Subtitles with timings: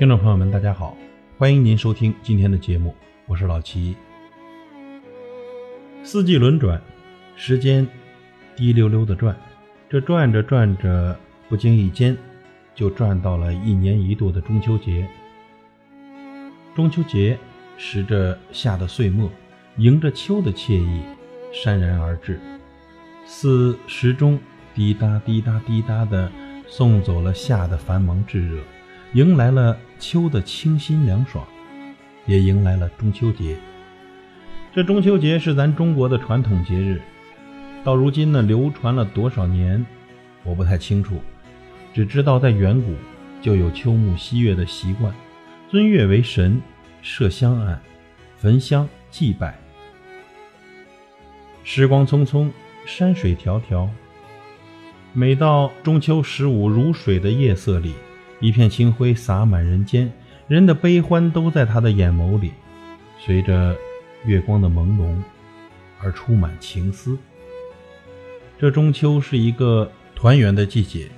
[0.00, 0.96] 听众朋友们，大家好，
[1.36, 3.94] 欢迎您收听今天的节目，我是老齐。
[6.02, 6.80] 四季轮转，
[7.36, 7.86] 时间
[8.56, 9.36] 滴溜溜的转，
[9.90, 11.14] 这转着转着，
[11.50, 12.16] 不经意间
[12.74, 15.06] 就转到了一年一度的中秋节。
[16.74, 17.38] 中秋节
[17.76, 19.30] 时着夏的岁末，
[19.76, 21.02] 迎着秋的惬意，
[21.52, 22.40] 潸然而至，
[23.26, 24.40] 似时钟
[24.74, 26.32] 滴答滴答滴答的
[26.66, 28.62] 送走了夏的繁忙炙热。
[29.12, 31.46] 迎来了秋的清新凉爽，
[32.26, 33.56] 也迎来了中秋节。
[34.72, 37.00] 这中秋节是咱中国的传统节日，
[37.84, 39.84] 到如今呢，流传了多少年，
[40.42, 41.20] 我不太清楚，
[41.92, 42.94] 只知道在远古
[43.42, 45.14] 就有秋暮夕月的习惯，
[45.68, 46.60] 尊月为神，
[47.02, 47.80] 设香案，
[48.36, 49.58] 焚香祭拜。
[51.62, 52.50] 时光匆匆，
[52.86, 53.88] 山水迢迢，
[55.12, 57.94] 每到中秋十五如水的夜色里。
[58.40, 60.10] 一片清辉洒满人间，
[60.48, 62.52] 人的悲欢都在他的眼眸里，
[63.18, 63.76] 随着
[64.24, 65.14] 月光的朦胧
[66.00, 67.16] 而充满情思。
[68.58, 71.08] 这中秋是一个团圆的季节，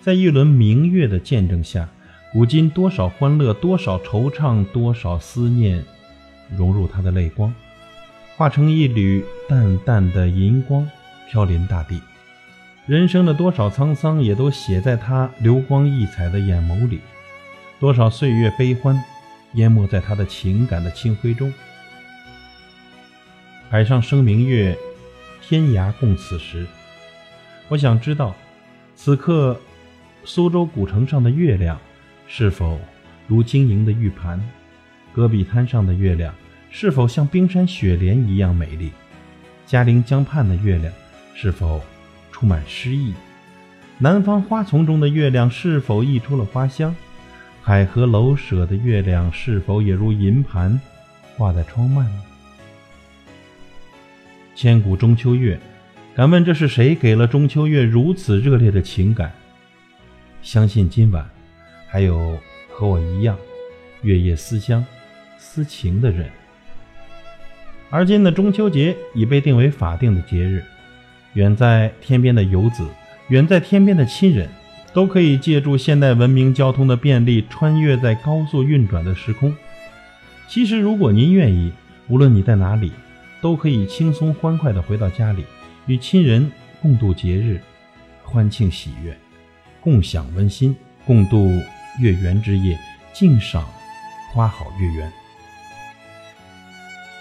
[0.00, 1.88] 在一轮明月的见证下，
[2.32, 5.84] 古今多少欢乐，多少惆怅，多少思念，
[6.56, 7.54] 融入他的泪光，
[8.36, 10.88] 化成一缕淡淡的银光，
[11.30, 12.00] 飘临大地。
[12.86, 16.98] 人生的多少沧桑，也都写在他流光溢彩的眼眸里；
[17.80, 19.02] 多少岁月悲欢，
[19.54, 21.52] 淹没在他的情感的清辉中。
[23.68, 24.78] 海上生明月，
[25.42, 26.64] 天涯共此时。
[27.66, 28.32] 我想知道，
[28.94, 29.60] 此刻
[30.24, 31.76] 苏州古城上的月亮，
[32.28, 32.78] 是否
[33.26, 34.40] 如晶莹的玉盘？
[35.12, 36.32] 戈壁滩上的月亮，
[36.70, 38.92] 是否像冰山雪莲一样美丽？
[39.66, 40.94] 嘉陵江畔的月亮，
[41.34, 41.82] 是否？
[42.38, 43.14] 充满诗意，
[43.96, 46.94] 南方花丛中的月亮是否溢出了花香？
[47.62, 50.78] 海河楼舍的月亮是否也如银盘
[51.38, 52.06] 挂在窗幔？
[54.54, 55.58] 千古中秋月，
[56.14, 59.32] 敢问这是谁给了中秋月如此热烈的情感？
[60.42, 61.26] 相信今晚
[61.88, 62.38] 还有
[62.68, 63.34] 和我一样
[64.02, 64.84] 月夜思乡、
[65.38, 66.28] 思情的人。
[67.88, 70.62] 而今的中秋节已被定为法定的节日。
[71.36, 72.88] 远在天边的游子，
[73.28, 74.48] 远在天边的亲人，
[74.94, 79.54] 都可以借助现代文明交通的便利，穿越在高速运转的时空。
[80.48, 81.70] 其实，如果您愿意，
[82.08, 82.90] 无论你在哪里，
[83.42, 85.44] 都可以轻松欢快地回到家里，
[85.84, 87.60] 与亲人共度节日，
[88.24, 89.14] 欢庆喜悦，
[89.82, 91.50] 共享温馨，共度
[92.00, 92.78] 月圆之夜，
[93.12, 93.62] 尽赏
[94.32, 95.12] 花好月圆。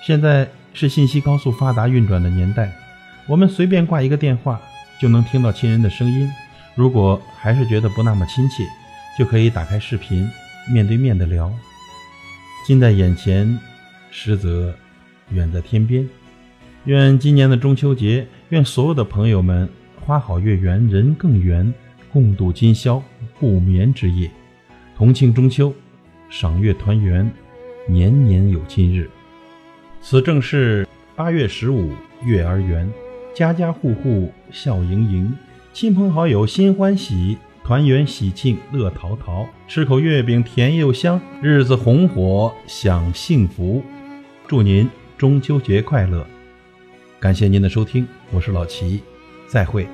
[0.00, 2.70] 现在是信息高速发达运转的年代。
[3.28, 4.60] 我们随便挂一个电话，
[5.00, 6.30] 就能听到亲人的声音。
[6.76, 8.64] 如果还是觉得不那么亲切，
[9.18, 10.28] 就可以打开视频，
[10.72, 11.52] 面对面的聊。
[12.64, 13.58] 近在眼前，
[14.10, 14.72] 实则
[15.30, 16.08] 远在天边。
[16.84, 19.68] 愿今年的中秋节，愿所有的朋友们
[20.04, 21.74] 花好月圆人更圆，
[22.12, 23.02] 共度今宵
[23.40, 24.30] 不眠之夜，
[24.96, 25.74] 同庆中秋，
[26.28, 27.28] 赏月团圆，
[27.88, 29.10] 年年有今日。
[30.00, 31.92] 此正是八月十五
[32.24, 32.88] 月儿圆。
[33.36, 35.34] 家家户户笑盈盈，
[35.74, 43.84] 亲朋好友心欢喜，团圆喜庆乐淘淘，吃口月饼甜又香，日子红火享幸福。
[44.46, 44.88] 祝您
[45.18, 46.26] 中秋节快乐！
[47.20, 49.02] 感谢您的收听，我是老齐，
[49.46, 49.86] 再会。